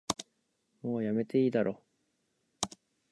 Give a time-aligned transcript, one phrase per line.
[0.81, 1.79] もうやめていいだろ